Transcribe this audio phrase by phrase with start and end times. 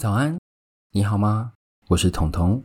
[0.00, 0.38] 早安，
[0.92, 1.52] 你好吗？
[1.88, 2.64] 我是彤彤，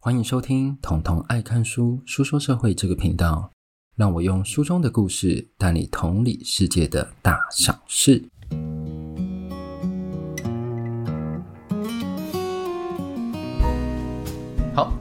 [0.00, 3.50] 欢迎收听彤彤爱看书书说社会这个频道，
[3.96, 8.28] 让我用书中的故事带你同理世界的大小事。
[14.74, 14.92] 好，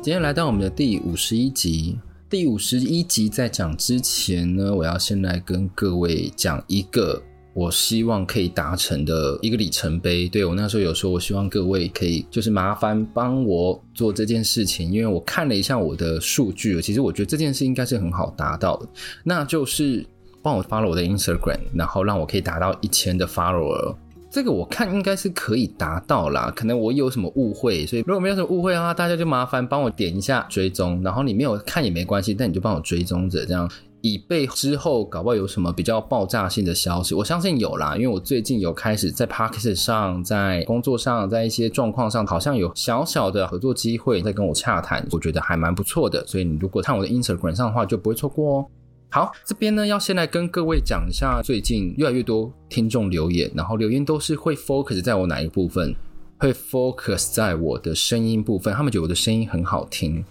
[0.00, 1.98] 今天来到我们的第五十一集。
[2.30, 7.22] 第五十一集在讲之前呢，我要先来跟各位讲一个。
[7.52, 10.28] 我希望可以达成的一个里程碑。
[10.28, 18.88] 对，我那时候有说，我希望各位可以就是麻烦帮我做这件事情，因为我看了一下我的数据，其实我觉得这件事应该是很好达到的，
[19.24, 20.06] 那就是
[20.42, 23.96] 帮我 follow 我的 Instagram，然后让我可以达到一千的 follower。
[24.30, 33.68] 这个我看应该是可以达到啦，可能我有什么误会，所以如果没有什么误会的话，大家就麻烦帮我点一下追踪，然后你没有看也没关系，但你就帮我追踪着这样。
[34.02, 48.66] 以备之后搞不好有什么比较爆炸性的消息，我相信有啦，因为我最近有开始在 Podcast 上，在工作上，在一些状况上，好像有小小的合作机会在跟我洽谈，我觉得还蛮不错的，所以你如果看我的 Instagram 上的话，就不会错过哦。
[49.10, 55.94] 好，这边呢要先来跟各位讲一下，最近越来越多听众留言，然后留言都是会 focus 在我哪一部分，
[56.38, 60.24] 会 focus 在我的声音部分，他们觉得我的声音很好听，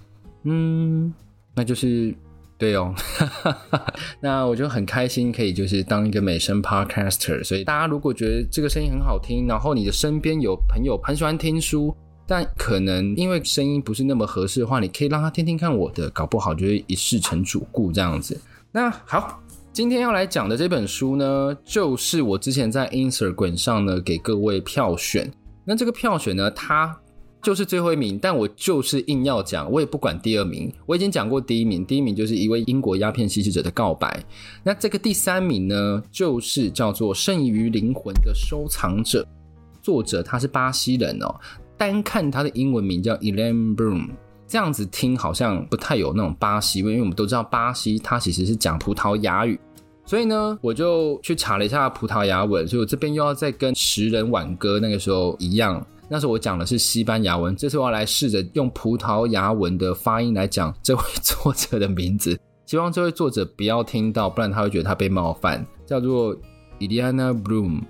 [0.46, 1.14] 嗯，
[1.54, 2.16] 那就是。
[2.60, 2.94] 对哦，
[4.20, 7.42] 那我就很开心，可以就是当一个美声 podcaster。
[7.42, 11.96] 所以大家如果觉得这个声音很好听，然后你的身边有朋友很喜欢听书，
[12.28, 18.38] 但可能因为声音不是那么合适的话，你可以让他听听看我的，搞不好就会一试成主顾这样子。
[18.74, 25.32] 那好，今天要来讲的这本书呢，就是我之前在 Instagram 上呢给各位票选。
[25.64, 27.00] 那这个票选呢，它。
[27.42, 30.72] 就是最后一名，但我就是硬要讲，我也不管第二名。
[30.86, 34.22] 我已经讲过第一名，第一名就是一位英国鸦片吸食者的告白。
[34.62, 39.22] 那这个第三名呢，就是叫做《剩余灵魂的收藏者》，
[39.82, 41.34] 作者他是巴西人哦。
[41.78, 44.10] 单看他的英文名叫 Elaine Bloom，
[44.46, 49.58] 这样子听好像不太有那种巴西味，因为我们都知道巴西它其实是讲葡萄牙语，
[50.06, 55.82] 所以呢，我就去查了一下葡萄牙文，所以我这边又要再跟食人挽歌那个时候一样。
[56.10, 65.66] 那时候我讲的是西班牙文，这次我要来试着用葡萄牙文的发音来讲这位 作者的名字，希望这位作者不要听到，不然他会觉得他被冒犯。
[65.86, 66.36] 叫做
[66.80, 67.82] Elaine Bloom，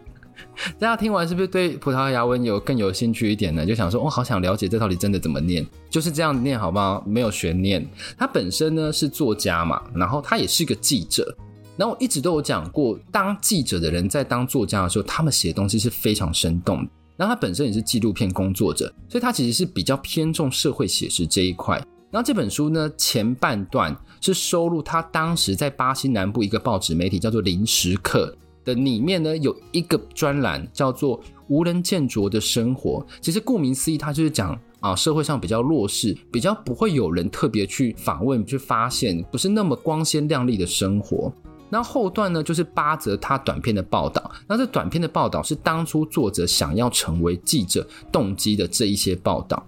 [0.77, 3.65] 大家听完是不是对葡萄牙文有更有兴趣一点呢？
[3.65, 7.03] 就想说，我、好想了解这到底真的怎么念，就是这样念好不好？
[7.05, 7.85] 没有悬念。
[8.17, 11.35] 他本身呢是作家嘛，然后他也是个记者。
[11.77, 16.91] 然后我一直都有讲过，当记者的人在当作家的时候，他们写的东西是非常生动的。
[17.19, 21.75] 然后他本身也是纪录片工作者，所以他其实是比较偏重社会写实这一块。
[22.09, 28.33] 然后这本书呢，前半段是收录他当时在巴西南部一个报纸媒体叫做《临时刻》
[28.65, 31.19] 的里面呢，有一个专栏叫做
[31.49, 33.05] 《无人见着的生活》。
[33.19, 41.31] 其实顾名思义，他就是讲啊，社会上比较弱势、比较不会有人特别去访问、去发现，不是那么光鲜亮丽的生活。
[41.69, 44.31] 那后段呢，就是八则他短篇的报道。
[44.47, 49.65] 那这短篇的报道是当初作者想要成为记者动机的这一些报道。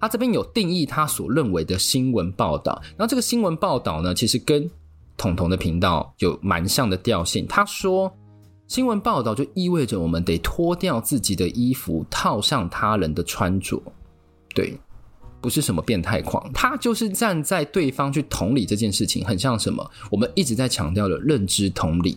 [0.00, 2.80] 他这边有定义他所认为的新闻报道。
[2.96, 4.70] 然后这个新闻报道呢，其实跟
[5.16, 7.46] 彤彤的频道有蛮像的调性。
[7.46, 8.10] 他说，
[8.66, 13.82] 新闻报道就意味着我们得脱掉自己的衣服，套上他人的穿着。
[14.54, 14.78] 对。
[15.40, 19.90] 不是什么变态狂，他就是站在对方去同理这件事情，很像什么？
[20.10, 22.16] 我们一直在强调的认知同理。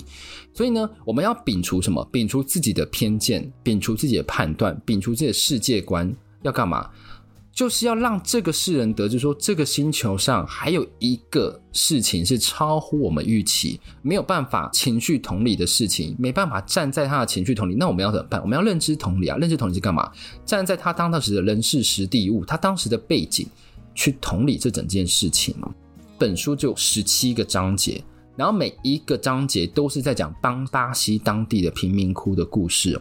[0.54, 2.08] 所以呢，我们要摒除什么？
[2.12, 6.14] 摒除自己的偏见，摒除自己的判断，摒除自己的世界观，
[6.44, 6.90] 要干嘛？
[7.54, 18.42] 就是要让这个世人得知说，这个星球上还有一个事情是超乎我们预期，没有办法情绪同理的事情，没办法站在他的情绪同理，那我们要怎么办？
[18.42, 19.38] 我们要认知同理啊！
[19.38, 20.12] 认知同理是干嘛？
[20.44, 23.46] 站在他当时的人事时地物，他当时的背景，
[23.94, 25.56] 去同理这整件事情。
[26.18, 28.04] 本书就十七个章节，
[28.36, 33.00] 然后每一个章节都是在讲帮巴西当地的贫民窟的故事。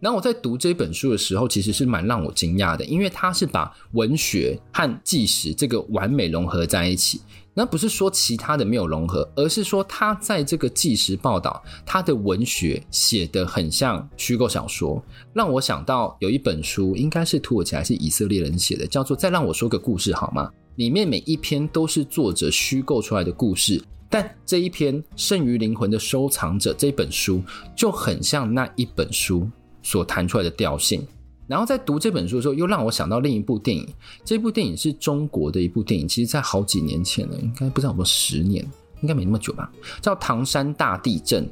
[0.00, 7.20] 然后我在读这本书的时候，其实是蛮让我惊讶的，因为他是把文学和纪实这个完美融合在一起。
[7.52, 15.02] 那不是说其他的没有融合，而是说他在这个纪实报道，他的文学写得很像虚构小说，
[15.34, 20.48] 让我想到有一本书，应该是土耳其还是以色列人写的，叫做《再让我说个故事好吗》。
[20.76, 27.42] 里面每一篇都是作者虚构出来的故事，但这一篇《剩余灵魂的收藏者》这本书
[27.76, 29.46] 就很像那一本书。
[29.82, 31.06] 所弹出来的调性，
[31.46, 33.86] 然后在读这本书的时候，又让我想到另一部电影。
[34.24, 38.64] 这部电影是中国的一部电影，其实在好几年前了，应该不知道有没有十年，
[39.00, 39.70] 应该没那么久吧。
[40.00, 41.44] 叫《唐山大地震》，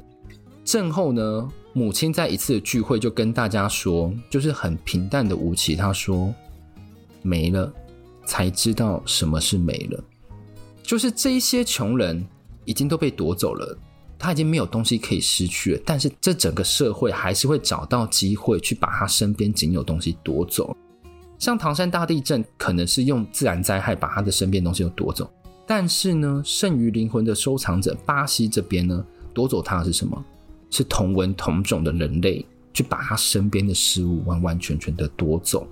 [0.65, 6.33] 震后呢，母亲在一次的聚会就跟大家说，就是很平淡的无奇，她说
[7.23, 7.73] ：“没了，
[8.25, 10.05] 才知道什么是没了。”
[10.83, 12.25] 就是这一些穷人
[12.65, 13.77] 已经都被夺走了，
[14.19, 15.83] 他已经没有东西可以失去了。
[15.85, 20.77] 但是这整个社会还是会找到机会去把他身边仅有东西夺走。
[21.39, 25.31] 像唐山大地震，可能是用自然灾害把他的身边东西都夺走。
[25.67, 30.25] 但是呢，剩余灵魂的收藏者巴西这边呢，夺走他的是什么？
[30.71, 32.45] 是同文同种的人类
[32.75, 35.67] 去把他身边的事物完完全全的夺走。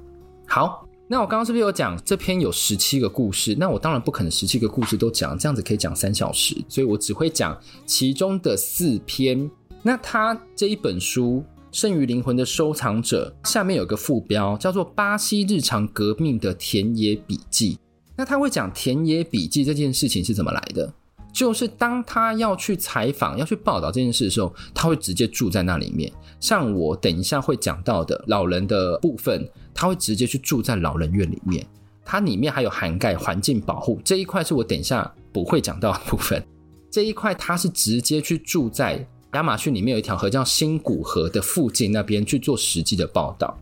[0.46, 3.54] 好，那我刚刚是不是有讲这篇有十七个故事？
[3.56, 9.48] 那我当然不可能十七个故事都讲，这样子可以讲三小时，所以我只会讲其中的四篇。
[9.82, 11.44] 那他这一本书
[11.78, 17.74] 《剩余灵魂的收藏者》下面有个副标叫做《巴西日常革命的田野笔记》。
[18.16, 20.92] 那他会讲田野笔记这件事情是怎么来的？
[21.36, 26.10] 就是当他要去采访、要去报道这件事的时候，他会直接住在那里面。
[26.40, 31.66] 像我等一下会讲到的老人的部分，他会直接去住在老人院里面。
[32.06, 36.42] 它里面还有涵盖环境保护这一块，是我等一下不会讲到的部分。
[36.90, 43.54] 这一块他是直接去住在亚马逊里面有一条河叫新古河的附近那边去做实际的报道。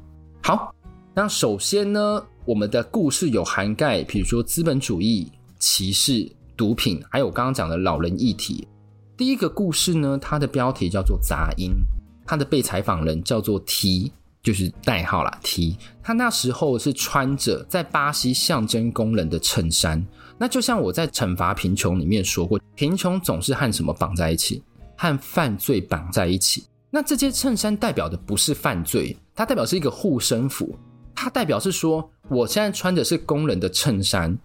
[0.45, 0.73] 好，
[1.13, 8.67] 那首先呢，我们的故事有涵盖，比如说资本主义、歧视、毒品，还有刚刚讲的老人议题。
[9.17, 11.71] 第一个故事呢，它的标题叫做《杂音》，
[12.27, 14.13] 他的被采访人叫做 T，
[14.43, 15.77] 就是代号啦 T。
[16.03, 20.05] 他那时候是穿着在巴西象征工人的衬衫。
[20.37, 24.63] 那就像我在《惩罚贫穷》里面说过，贫穷总是和什么绑在一起？
[24.97, 26.65] 和犯罪绑在一起。
[26.91, 30.77] 那这件衬衫代表的不是犯罪，它代表是一个护身符。
[31.15, 34.37] 它代表是说，我现在穿的是工人的衬衫，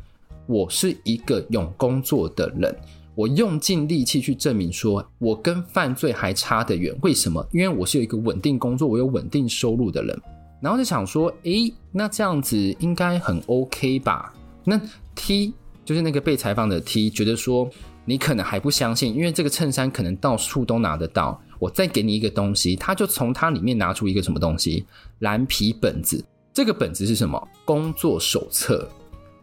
[0.49, 2.75] 我是一个有工作的人，
[3.13, 6.91] 我用尽力气去证明说，我跟犯罪还差得远。
[7.03, 7.47] 为什么？
[7.51, 10.19] 因为我是有一个稳定工作，我有稳定收入的人。
[10.59, 14.33] 然后就想说，诶，那这样子应该很 OK 吧？
[14.63, 14.81] 那
[15.13, 15.53] T
[15.85, 17.69] 就是那个被采访的 T，觉得说
[18.03, 21.39] 你可能还不相信，因为这个衬衫可能到处都拿得到。
[21.59, 24.83] 我再给你一个东西，他就从它里面拿出一个什么东西，
[25.19, 26.25] 蓝皮本子。
[26.51, 27.47] 这个本子是什么？
[27.65, 28.89] 工作手册。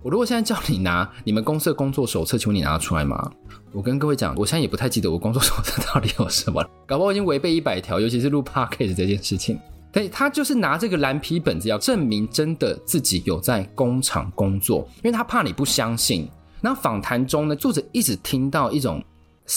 [0.07, 3.29] 我如果现在叫你拿 你们公司的工作手册，请你拿得出来吗？
[3.73, 9.59] 我跟各位讲，我现在也不太记得我工作手册到底有什么了， 搞不好已经违背一百条，尤其是录 podcast 这件事情。
[9.91, 16.31] 对，他就是拿这个蓝皮本子，要证明真的自己有在工厂工作，因为他怕你不相信。
[16.61, 19.03] 那访谈中呢，作者一直听到一种。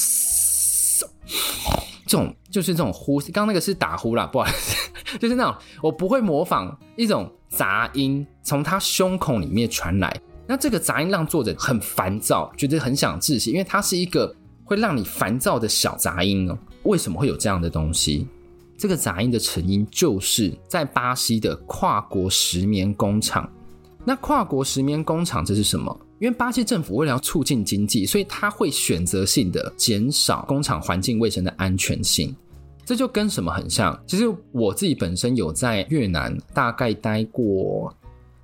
[2.08, 10.12] 这种就是这种呼，刚刚那个是打呼啦，不好意思，就是那种我不会模仿一种杂音从他胸口里面传来。
[10.52, 14.36] 那这个杂音让作者很烦躁，觉得很想窒息，因为它是一个
[14.66, 16.58] 会让你烦躁的小杂音哦。
[16.86, 18.28] 为什么会有这样的东西？
[18.76, 23.48] 这个杂音的成因就是在巴西的跨国石棉工厂。
[24.04, 25.96] 那跨国石棉工厂这是什么？
[26.18, 32.36] 因为巴西政府为了要促进经济，所以他会选择性的减少工厂环境卫生的安全性。
[32.84, 33.96] 这就跟什么很像？
[34.08, 37.96] 其实我自己本身有在越南大概待过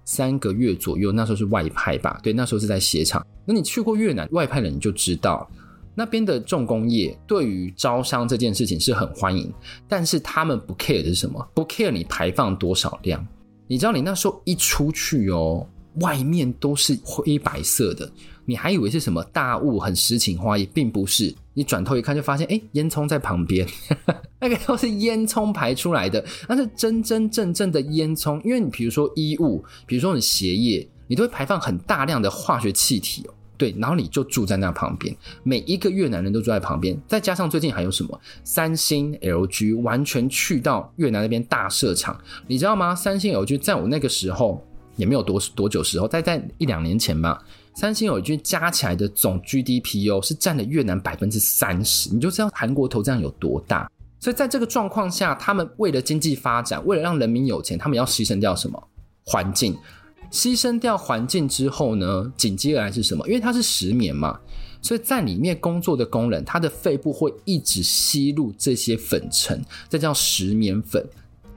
[0.05, 2.17] 三个月左右，那时候是外派吧？
[2.23, 3.25] 对，那时候是在鞋厂。
[3.43, 5.45] 那你去过越南外派的，你就知道
[5.93, 9.53] 那边的重工业对于招商这件事情是很欢迎，
[9.89, 11.45] 但是他们不 care 的是什么？
[11.53, 13.27] 不 care 你排放多少量。
[13.67, 15.67] 你知道你那时候一出去哦。
[16.01, 18.11] 外面都是灰白色的，
[18.45, 21.33] 你还以为是什么大雾，很诗情画意，并不是。
[21.53, 23.67] 你转头一看，就发现，哎，烟囱在旁边，
[24.39, 28.41] 那个都是烟囱排出来的，那是真真正正的烟囱。
[28.43, 33.33] 因为你比如说衣物，比如说你鞋业，你都会排放很大量的化学气体哦。
[33.57, 42.93] 对，然后你就住在那旁边，每一个越南人都住在旁边，再加上最近还有什么三星、LG，完全去到越南那边大设厂，你知道吗？
[42.93, 44.63] 三星、LG 在我那个时候。
[44.97, 47.37] 也没有多多久时候，在在一两年前吧，
[47.75, 53.91] 三星有一句加起来的总 GDP 哦，是占了越南百分之三十，你就知道韩国投资量有多大。
[54.17, 58.81] 所以在这个状况下，他们为了经济发展，为了让人民有钱，他们要牺牲掉什么？
[59.25, 59.77] 环境。
[60.31, 63.27] 牺牲掉环境之后呢，紧接而来是什么？
[63.27, 64.39] 因为它是石棉嘛，
[64.81, 71.05] 所以在里面工作的工人，他的肺部会一直吸入这些粉尘，这叫石棉粉。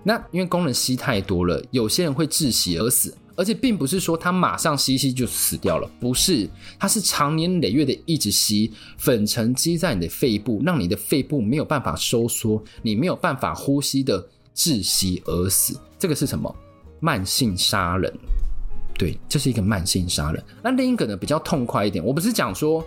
[0.03, 3.15] 那因为工人吸太多了，有些人会窒息而死。
[3.39, 14.27] 而且并不是说他马上吸吸就死掉了，不是，他是长年累月的一直吸粉尘积在你的肺部，让你的肺部没有办法收缩，你没有办法呼吸的
[14.57, 15.79] 窒息而死。
[16.01, 16.53] 这个是什么？
[16.99, 18.13] 慢性杀人。
[18.99, 20.43] 对，这是一个慢性杀人。
[20.61, 22.05] 那另一个呢，比较痛快一点。
[22.05, 22.85] 我不是讲说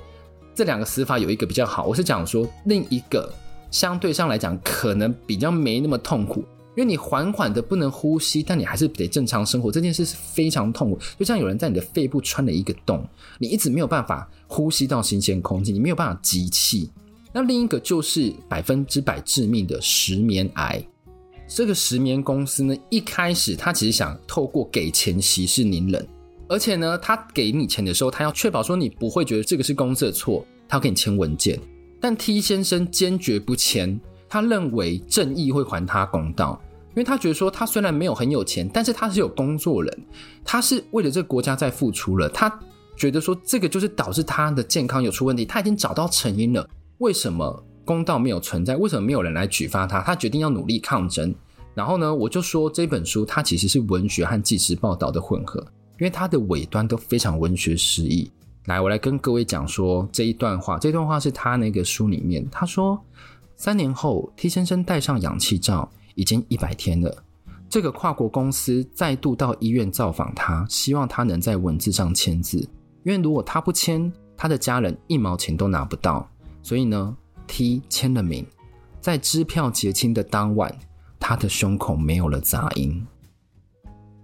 [0.53, 3.33] 这两个死法有一个比较好，我是讲说另一个
[3.71, 6.43] 相对上来讲可能比较没那么痛苦。
[6.75, 10.97] 因为你缓缓的不能呼吸，但你还是得正常生活，这件事是非常痛苦。
[11.19, 13.05] 就像有人在你的肺部穿了一个洞，
[13.39, 16.89] 你一直没有办法呼吸到新鲜空气，你没有办法集气。
[17.33, 20.81] 那另一个就是百分之百致命的石棉癌。
[21.47, 26.07] 这个石棉公司呢，一开始他其实想透过给钱息事宁人，
[26.47, 31.59] 而且呢，他给你钱的时候，他要确保说你不会觉得这个是公司的错，他要给你签文件。
[31.99, 33.99] 但 T 先生坚决不签。
[34.31, 36.57] 他认为正义会还他公道，
[36.91, 40.05] 因为他觉得说他虽然没有很有钱，但是他是有工作人，
[40.45, 42.29] 他是为了这个国家在付出了。
[42.29, 42.49] 他
[42.95, 46.65] 觉得说这个就是导致他的健康有出问题，他已经找到成因了。
[46.99, 48.77] 为什么公道没有存在？
[48.77, 49.99] 为什么没有人来举发他？
[49.99, 51.35] 他决定要努力抗争。
[51.73, 55.59] 然后呢，我就说这本书它其实是文学和纪实报道的混合，
[55.99, 58.31] 因为它的尾端都非常文学诗意。
[58.67, 62.97] 来，我来跟各位讲说这一段话，这段话是他那个书里面他说。
[63.61, 67.15] 三年后，T 先生戴上氧气罩，已经一百天了。
[67.69, 72.57] 这个跨国公司再度到医院造访他，希望他能在文字上签字，
[73.03, 76.27] 因为如果他不签，他的家人一毛钱都拿不到。
[76.63, 77.15] 所以呢
[77.45, 78.43] ，T 签了名。
[78.99, 80.75] 在支票结清的当晚，
[81.19, 83.05] 他的胸口没有了杂音，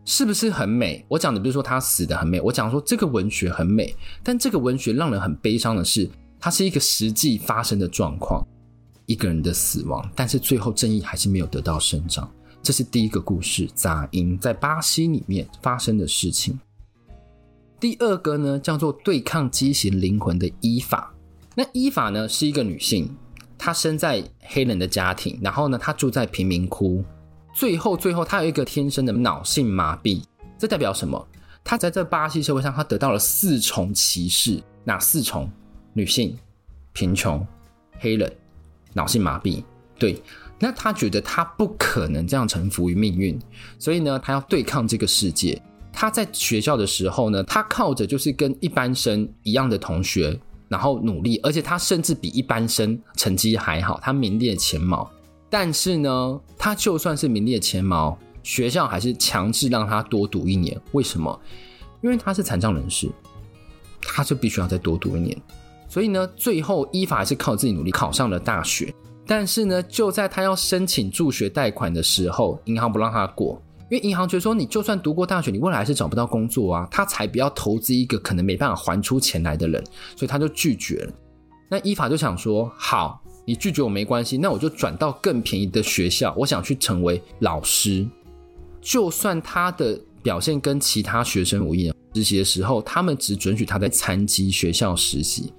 [0.04, 1.06] 是不是很美？
[1.08, 8.44] 我讲的不是说他死得很美，我讲说这个文学很美，但这个文学让人很悲伤的是，它是一个实际发生的状况。
[9.08, 12.30] 一个人的死亡，但是最后正义还是没有得到伸张。
[12.62, 16.60] 这是第一个故事，杂音在巴西里面发生的事情。
[17.80, 21.14] 第二个呢，叫做对抗畸形灵魂的伊法。
[21.56, 23.16] 那伊法呢是一个女性，
[23.58, 27.02] 她生在黑人的家庭，然后呢，她住在贫民窟。
[27.54, 30.22] 最后，最后她有一个天生的脑性麻痹，
[30.58, 31.26] 这代表什么？
[31.64, 34.62] 她在这巴西社会上，她得到了四重歧视。
[34.84, 35.50] 哪四重？
[35.94, 36.38] 女性、
[36.92, 37.46] 贫穷、
[38.00, 38.32] 黑人。
[38.98, 39.64] 脑性麻痹，
[40.00, 40.20] 对，
[40.58, 43.40] 那他觉得他不可能这样臣服于命运，
[43.78, 45.62] 所以呢，他要对抗这个世界。
[45.94, 50.36] 他在学校的时候呢，他靠着就是跟一般生一样的同学，
[50.68, 55.08] 然后努力，而且他甚至比一般生成绩还好，他名列前茅。
[55.48, 60.80] 但是呢，他就算是名列前茅，学校还是强制让他多读一年。
[60.92, 61.40] 为什么？
[62.02, 63.10] 因为他是残障人士，
[64.02, 65.40] 他就必须要再多读一年。
[65.98, 68.94] 所以呢，最后依法还是靠自己努力考上了大学。
[69.26, 79.84] 但是呢，就在他要申请助学贷款的时候，银行不让他过，因为银行觉得说，你就算读过大学，你未来还是找不到工作啊，他才不要投资一个可能没办法还出钱来的人，
[80.16, 81.14] 所以他就拒绝了。
[81.68, 88.08] 那依法就想说，好，你拒绝我没关系，那我就转到更便宜的学校，我想去成为老师。
[88.80, 91.92] 就算他的表现跟其他学生无异。
[92.16, 95.54] 实习的时候，他们只准许他在残疾学校实习。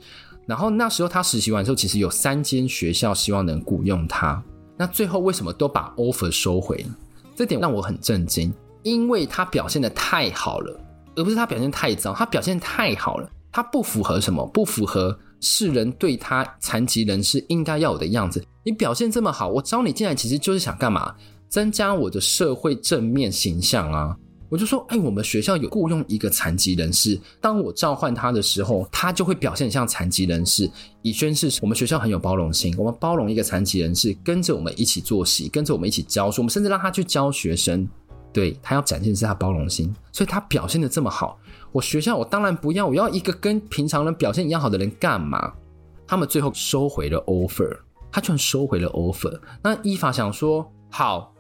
[0.49, 4.43] 然后那时候他实习完之后，其实有三间学校希望能雇佣他。
[4.79, 6.87] 那最后为什么都把 offer 收回？
[7.37, 8.51] 这点让我很震惊，
[8.83, 10.81] 因为他表现得太好了，
[11.17, 12.15] 而不是他表现太糟。
[12.15, 14.47] 他表现太好了，他不符合什么？
[14.47, 18.43] 不符合世人对他残疾人士应该要有的样子。
[18.65, 21.15] 你表现这么好，我招你进来其实就是想干嘛？
[21.51, 24.17] 增加我的社会正面形象啊。
[24.49, 30.71] 我就说，哎，我们学校有雇佣一个残疾人士，当我召唤他的时候，他就会表现像残疾人士，
[31.03, 32.75] 以宣示我们学校很有包容心。
[32.79, 37.87] 我们包容一个残疾人士，跟着我们一起作息，跟着我们一起教书，我们甚至让他去教学生。
[38.33, 41.39] 对，他要展现的是他包容心，所以他表现得这么好，
[41.73, 45.53] 我学校我当然不要，我要一个跟平常人表现一样好的人干嘛？
[46.07, 47.77] 他们最后收回了 offer，
[48.11, 49.39] 他居然收回了 offer。
[49.63, 51.35] 那依法想说，好，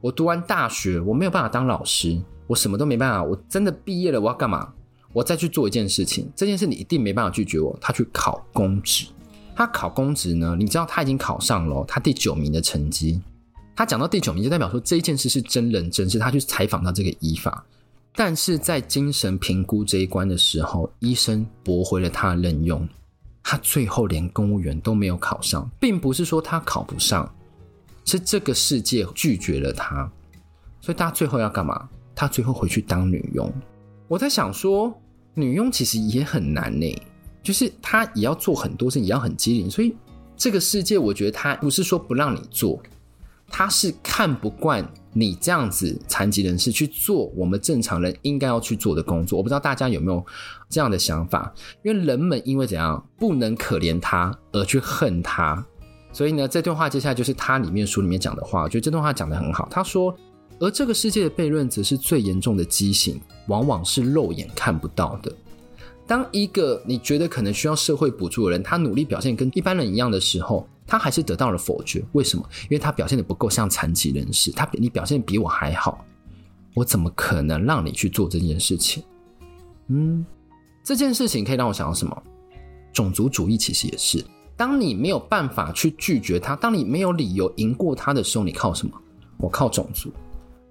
[0.00, 2.18] 我读完大学，我没有办法当老师。
[2.46, 4.72] 我什么都没办法，我真的毕业了，我要干嘛？
[5.12, 7.76] 我再去做一件事情，这件事你一定没办法拒绝我。
[7.80, 9.06] 他去考公职，
[9.54, 10.56] 他考公职呢？
[10.58, 13.22] 你知道他已经考上了，他第九名的成绩。
[13.76, 16.18] 他讲到第九名，就代表说这一件事是真人真事。
[16.18, 17.64] 他去采访到这个医法，
[18.14, 22.88] 但是在精神评估这一关的时候，医生驳回了他的任用，
[23.42, 27.32] 他最后连公务员都没有考上，并不是说他考不上，
[28.04, 30.10] 是这个世界拒绝了他。
[30.80, 31.88] 所以大家最后要干嘛？
[32.14, 33.52] 他最后回去当女佣，
[34.06, 34.96] 我在想说，
[35.34, 37.02] 女佣其实也很难呢，
[37.42, 39.68] 就是她也要做很多事，也要很机灵。
[39.68, 39.96] 所以
[40.36, 42.80] 这个世界，我觉得他不是说不让你做，
[43.48, 49.36] 他是看不惯你这样子残疾人士去做我们正常人应该要去做的工作。
[49.36, 50.24] 我不知道大家有没有
[50.68, 51.52] 这样的想法？
[51.82, 55.64] 因为人们因为怎样不能可怜他而去恨他，
[56.12, 58.62] 所以呢，这段话接下来就是他里面书里面讲的话。
[58.62, 59.68] 我觉得这段话讲得很好。
[59.68, 60.16] 他说。
[60.60, 65.32] 而这个世界的悖论则是最严重的畸形，往往是肉眼看不到的。
[66.06, 72.04] 当一个你觉得可能需要社会补助的人，他努力表现跟一般人一样的时候，他还是得到了否决。
[72.12, 72.44] 为什么？
[72.64, 76.04] 因为他表现的不够像残疾人士，他比你表现比我还好，
[76.74, 79.02] 我怎么可能让你去做这件事情？
[79.88, 80.24] 嗯，
[80.82, 82.22] 这件事情可以让我想到什么？
[82.92, 84.24] 种族主义其实也是，
[84.56, 88.92] 当你没有办法去拒绝他，当你没有理由赢过他的时候，你靠什么？
[89.38, 90.12] 我靠种族。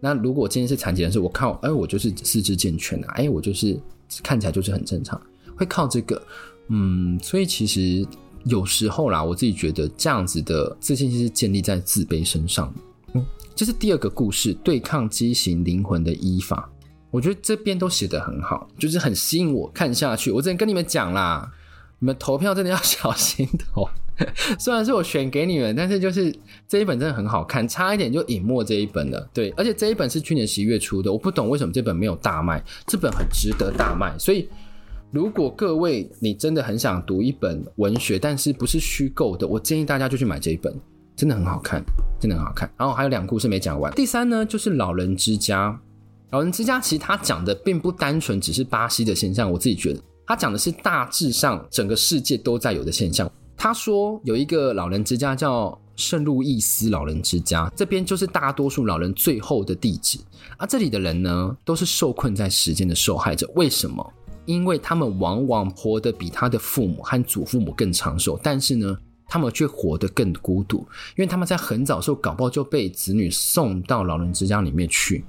[0.04, 3.80] 那如果今天是残疾人士，我靠，哎，我就是四肢健全的，哎，我就是
[4.22, 5.20] 看起来就是很正常，
[5.56, 6.22] 会靠这个。
[6.68, 8.06] 嗯，所以其实
[8.44, 12.74] 有时候啦，我自己觉得这样子的自信心是建立在自卑身上。
[13.14, 16.70] 嗯，这是第二个故事，对抗畸形灵魂的医法。
[17.10, 20.30] 我觉得这边都写得很好，就是很吸引我看下去。
[20.32, 21.50] 我只能跟你们讲啦，
[22.00, 23.88] 你们投票真的要小心投。
[24.60, 26.34] 虽然是我选给你们，但是就是
[26.67, 29.29] 这一本真的很好看，差一点就隐没这一本了。
[29.34, 34.48] 对，而且这一本是去年十一月出的，我不懂为什么这本没有大卖，这本很值得大卖，所以。
[35.12, 40.75] 如果各位你真的很想读一本文学，但是不是虚构的，我建议大家就去买这一本，
[41.15, 41.84] 真的很好看，
[42.20, 42.67] 真的很好看。
[42.75, 43.93] 然后还有两个故事没讲完。
[43.93, 45.79] 第三呢，就是老人之家。
[46.32, 53.32] 老人之家其实他讲的并不单纯只是巴西的现象，我自己觉得他讲的是大致上整个世界都在有的现象。
[53.63, 60.20] 他说有一个老人之家叫圣路易斯老人之家，这边就是大多数老人最后的地址。
[60.58, 63.50] 而这里的人呢，都是受困在时间的受害者。
[63.55, 64.05] 为什么？
[64.43, 70.79] 因为他们往往活得比他的父母和祖父母更长寿，但是呢，他们却活得更孤独，
[71.15, 75.24] 因为他们在很早时候搞不好就被子女送到老人之家里面去。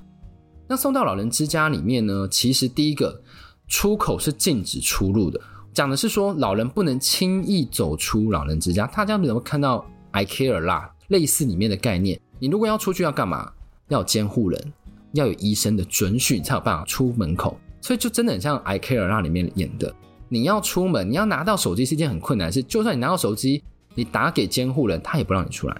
[0.66, 3.22] 那送到老人之家里面呢，其实第一个
[3.68, 5.40] 出口是禁止出入的，
[5.74, 8.86] 讲的是说老人不能轻易走出老人之家。
[8.86, 12.18] 大家能够看到 I care 啦，类似里面的概念。
[12.38, 13.50] 你如果要出去要干嘛？
[13.88, 14.72] 要有监护人，
[15.12, 17.58] 要有医生的准许，才有办法出门口。
[17.80, 19.94] 所以就真的很像《I Care》那里面演的，
[20.28, 22.62] 你要出门，你要拿到手机是一件很困难的事。
[22.62, 23.62] 就算你拿到手机，
[23.94, 25.76] 你打给监护人，他也不让你出来。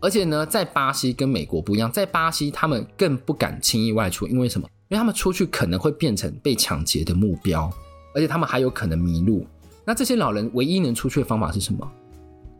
[0.00, 4.68] 而且呢，在巴西跟美国不一样，在巴西他们更不敢轻易外出，因为什么？
[4.88, 7.72] 因为他们出去可能会变成被抢劫的目标，
[8.16, 9.46] 而且他们还有可能迷路。
[9.84, 11.86] 那这些老人唯一能出去的方法是什么？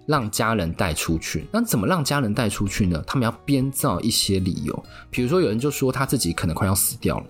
[0.07, 1.47] 让家人带出去。
[1.51, 3.03] 那怎么让家人带出去呢？
[3.07, 7.27] 他们要编造一些理由，比如说有人就说他自己可能快要死掉了。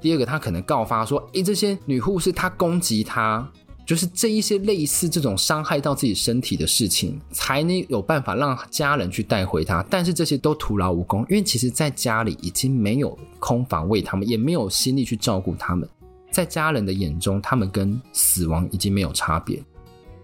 [0.00, 3.50] 第二个，他可能告发说：“诶，这些女护士她攻击他，
[3.86, 9.82] 就是这一些类似这种伤害到自己身体的事情，才能有办法让家人去带回他。
[9.88, 15.88] 但是这些都徒劳无功，因为其实在家里已经没有空房为他们，也没有心力去照顾他们。
[16.30, 19.62] 在家人的眼中，他们跟死亡已经没有差别。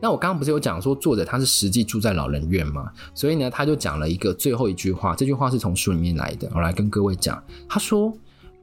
[0.01, 2.93] 那我刚刚不是有讲说，作者他是实际住在老人院吗？
[3.15, 7.43] 所以呢，他就讲了一个最后一句话，这句话是从书里面来的，我来跟各位讲。
[7.69, 8.13] 他说。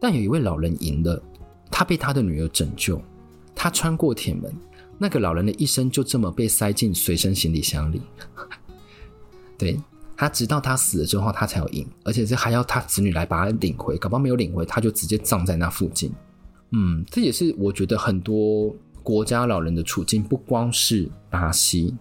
[0.04, 1.22] 但有一位老人赢了，
[1.70, 3.00] 他被他的女儿拯救，
[3.54, 4.52] 他穿过铁门，
[4.98, 8.02] 那个老人的一生就这么被塞进随身行李箱里。
[9.60, 9.80] 对，
[10.18, 16.12] 他直到他死了之后，他才有赢，而且是还要他子女来把他领回，搞不好没有领回，他就直接葬在那附近。
[16.74, 21.94] 嗯，这也是我觉得很多国家老人的处境，不光是巴西。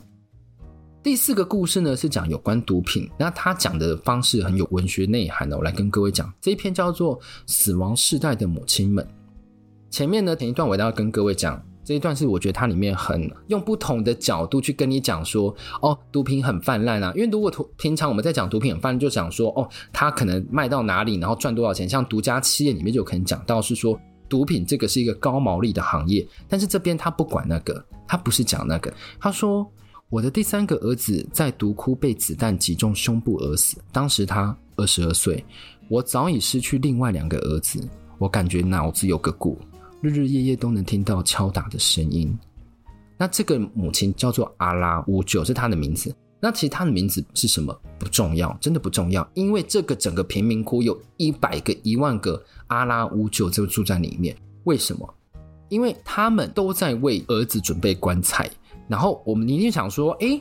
[1.02, 9.04] 第四个故事呢，是讲有关毒品，那他讲的方式很有文学内涵的，我来跟各位讲这一篇叫做《死亡世代的母亲们》。
[9.88, 17.11] 前面呢，前一段我都要跟各位讲，这一段是我觉得它里面很用不同的角度去跟你讲说，哦，毒品很泛滥啊。
[17.16, 21.88] 因为如果平常我们在讲毒品很泛滥，就讲说，哦，他可能卖到哪里，然后赚多少钱。
[21.88, 23.98] 像独家企业里面就可能讲到是说，
[24.30, 28.90] 毒品这个是一个高毛利的行业，但是这边他不管那个，他不是讲那个，
[29.20, 29.70] 他说。
[30.12, 35.44] 我的第三个儿子在毒窟被子弹击中胸部而死，当时他二十二岁。
[35.88, 37.80] 我早已失去另外两个儿子，
[38.18, 39.56] 我感觉脑子有个鼓，
[40.00, 42.36] 日日夜夜都能听到敲打的声音。
[43.16, 46.12] 那这个母亲叫做阿拉乌九，是她的名字。
[46.40, 54.37] 那其实她的名字是什么不重要，真的不重要，因为这个整个贫民窟有一百个、一万个阿拉乌九就住在里面。
[54.64, 55.14] 为什么？
[55.68, 58.50] 因为他们都在为儿子准备棺材。
[58.88, 60.40] 然后我们一定想说，诶，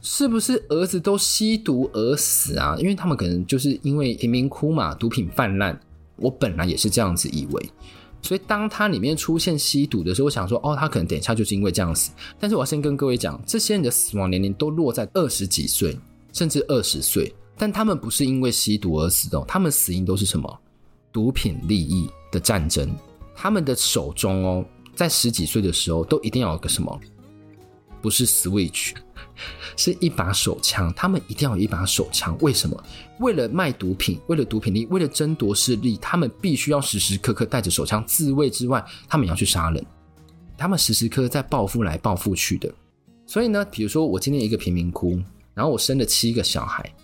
[0.00, 2.76] 是不是儿子都吸毒而死啊？
[2.78, 5.78] 因为他们可能就是因为贫民窟嘛，毒品泛滥。
[6.16, 7.70] 我本来也是这样子以为，
[8.24, 12.10] 所以当它里面出现吸毒的时候，我想说，哦，他可能等一下就是因为这样死。
[12.40, 15.94] 但是我要先跟各位讲，这些人的死亡年龄都落在二十几岁，
[16.32, 20.58] 甚至二十岁，但他们不是因为吸毒而死的，他们死因都是什么？
[21.12, 22.90] 毒品利益的战争。
[23.36, 26.98] 他们的手中哦，在十几岁的时候都一定要有个什么？
[28.04, 28.92] 不是 Switch，
[29.78, 30.92] 是一把手枪。
[30.94, 32.84] 他们一定要有一把手枪，为什么？
[33.18, 39.82] 为了卖毒品，为了毒品利，为了争夺势力，他们必须要时时刻刻带着手枪自卫之外，他们也要去杀人。
[40.58, 42.70] 他们时时刻刻在报复来报复去的。
[43.24, 45.18] 所以呢，比如说我今天一个贫民窟，
[45.54, 46.94] 然后我生了七个小孩，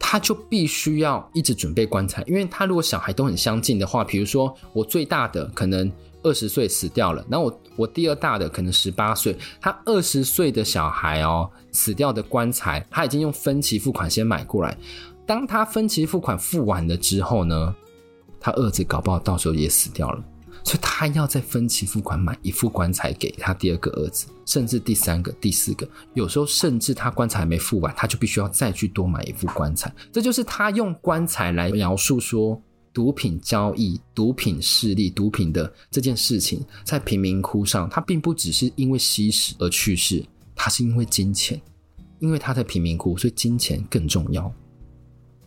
[0.00, 5.88] 他就必须要一直准备棺材，因为他如果小孩都很相近的话，比如说我最大的可能
[6.22, 14.76] 二十岁死掉了，然后我我第二大的可能十八岁，他二十岁的小孩哦死掉的棺材，他已经用分期付款先买过来，
[15.26, 17.74] 当他分期付款付完了之后呢，
[18.38, 20.24] 他儿子搞不好到时候也死掉了。
[20.62, 29.90] 所以他要再分期付款买一副棺材给他第二个儿子，甚至第三个、第四个，有时候甚至他棺材还没付完，他就必须要再去多买一副棺材。
[30.12, 32.60] 这就是他用棺材来描述说
[32.92, 40.24] 毒品交易、毒品势力、毒品的这件事情，在贫民窟上，他并不只是因为吸食而去世，
[40.54, 41.60] 他是因为金钱，
[42.18, 44.52] 因为他在贫民窟，所以金钱更重要。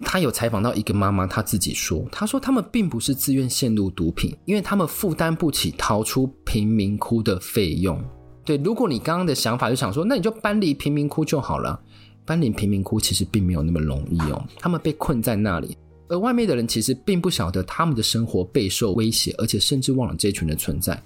[0.06, 8.04] 他有采访到一个妈妈，她自己说：“她说他们并不是自愿陷入毒品，因为他们负担不起逃出贫民窟的费用。
[8.44, 11.80] 对，如果你刚刚的想法就想说，那你就搬离贫民窟就好了。
[12.26, 15.78] 搬离贫民窟其实并没有那么容易哦，他们被困在那里，
[16.13, 21.02] 而外面的人其实并不晓得他们的生活备受威胁，而且甚至忘了这群的存在。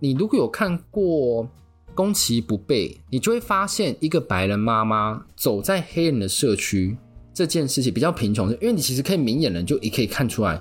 [0.00, 1.46] 你如果有看过
[1.94, 6.96] 攻其不备，你就会发现一个白人妈妈走在黑人的社区。”
[7.34, 10.58] 这件事情比较贫穷，因为你其实可以明眼人就也可以看出来，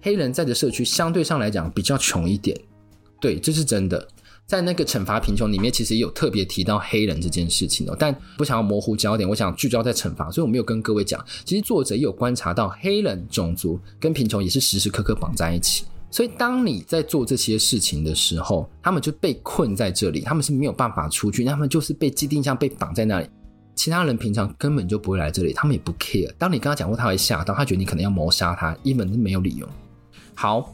[0.00, 2.58] 黑人在的社区相对上来讲比较穷一点，
[3.20, 4.08] 对，这是真的。
[4.46, 11.24] 在那个惩罚贫穷里面，其实也有特别提到黑人这件事情哦，但不想要模糊焦点，我想聚焦在惩罚，所以我没有跟各位讲。
[11.44, 15.84] 其实作者也有观察到，黑人种族跟贫穷也是时时刻刻绑在一起。
[16.12, 23.28] 所以当你在做这些事情的时候，他们就被困在这里，他们是没有办法出去，他们就是被既定像被绑在那里。
[23.74, 26.32] 其他人平常根本就不会来这里，他们也不 care。
[26.38, 29.68] 当你跟他讲过，他会吓到，他觉得你可能要谋杀他，一本是没有理由。
[30.34, 30.72] 好，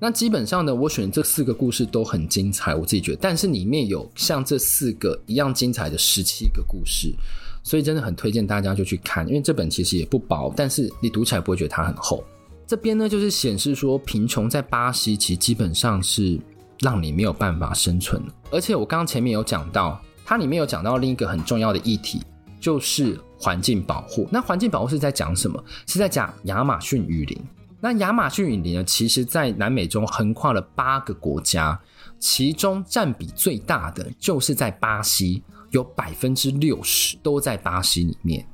[0.00, 3.18] 那基本上呢，我选这四个故事都很精彩，我自己觉得。
[3.20, 7.14] 但是里面有像这四个一样精彩的十七个故事，
[7.62, 12.24] 所以真的很推荐大家就去看，因为这本其实也不薄，但是你读起来不会觉得它很厚。
[12.66, 16.40] 这边呢，就是显示说，贫穷在巴西其实基本上是
[16.80, 18.22] 让你没有办法生存。
[18.50, 20.00] 而且我刚刚前面有讲到。
[20.22, 22.22] 它里面有讲到另一个很重要的议题，
[22.60, 24.28] 就是环境保护。
[24.30, 25.60] 那环境保护是在讲什么？
[25.88, 27.36] 是在讲亚马逊雨林。
[27.80, 31.80] 那亚马逊雨林呢，其实在南美洲横跨了八个国家，
[32.18, 38.46] 其中占比最大的就是在巴西，有百分之六十都在巴西里面。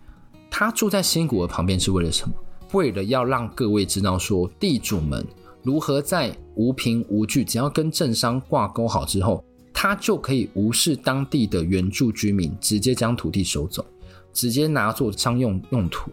[0.50, 2.34] 他住在新古河旁边是为了什么？
[2.72, 5.26] 为了要让各位知道说，地主们
[5.62, 9.44] 如何在无凭无据，只要跟政商挂钩好之后。
[9.78, 13.84] 他就可以无视当地的原住居民，直接将土地收走，
[14.32, 16.10] 直接拿做商用用途。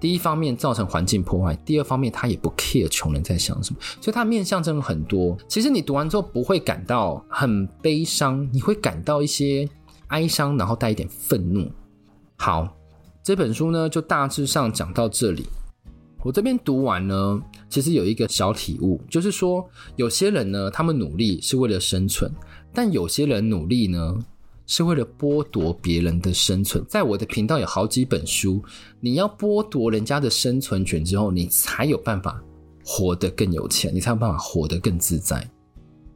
[0.00, 5.36] 第一方面造成环境破坏，第二方面他也不 care 穷人在想什么，所以他面向真的很多。
[5.46, 9.68] 其实你读完之后不会感到很悲伤，你会感到一些
[10.08, 11.70] 哀伤，然后带一点愤怒。
[12.36, 12.66] 好，
[13.22, 15.46] 这本书呢就大致上讲到这里。
[16.22, 22.30] 我这边读完呢，其实有一个小体悟，就是说有些人呢，他们努力是为了生存。
[22.72, 24.18] 但有些人努力呢，
[24.70, 26.82] 是为了剥夺别人的生存。
[26.88, 28.62] 在我的频道有好几本书，
[29.00, 32.40] 你要剥夺人家的生存权之后，你才有办法
[32.84, 35.44] 活得更有钱，你才有办法活得更自在。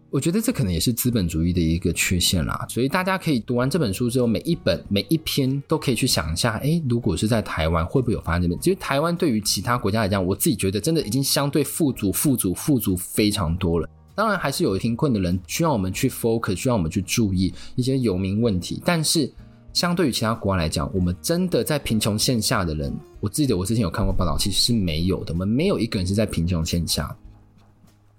[0.08, 2.64] 我觉得这可能也是资本主义的一个缺陷啦。
[2.68, 8.60] 所以大家可以读完这本书之后，每一本每一篇都可以去想一下：诶，如果是在台湾，会不会有发生这边？
[8.60, 13.90] 其实台湾对于其他国家来讲，我自己觉得真的已经相对富足、富足、富足非常多了。
[14.14, 18.80] 当然还是有贫困的人需要我们去 focus，需要我们去注意一些游民问题。
[18.84, 19.30] 但是
[19.72, 25.32] 相对于其他国家来讲，我们真的在贫穷线下的人，我记得我之前有看过报道，其实是没有的。
[25.32, 27.14] 我们没有一个人是在贫穷线下。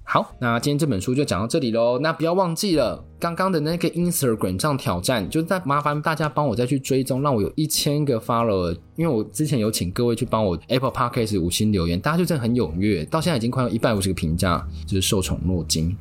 [0.08, 1.98] 好，那今天这本书就讲到这里喽。
[1.98, 8.78] 那不要忘记了刚刚的那个 Instagram 上挑战，就是再麻烦大家帮我再去追踪，让我有一千个 follower。
[8.96, 15.94] 因为我之前有请各位去帮我 Apple Podcast 五星留言，大家就真的很踊跃，到现在已经快有一百五十个评价，就是受宠若惊。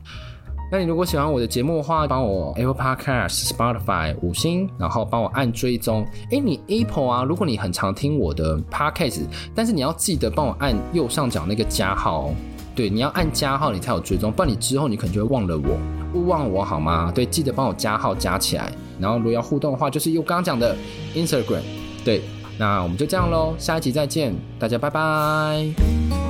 [0.71, 6.07] 那你如果喜欢我的节目的话，帮我 Apple Podcast、Spotify 五星，然后帮我按追踪。
[6.31, 9.23] 诶，你 Apple 啊，如果你很常听我的 Podcast，
[9.55, 12.35] 但是你要记得帮我按右上角那个加号哦。
[12.75, 15.79] 对，你要按加号，你才有追踪，不然你之后你可能就会忘了我，
[16.13, 17.13] 勿忘我好吗？
[17.15, 20.77] 对，记得帮我加号加起来，然后如果要互动的话，就是用刚刚讲的
[21.15, 21.63] Instagram。
[22.05, 22.23] 对，
[22.59, 26.24] 那我们就这样喽，下一集再见，大家拜拜。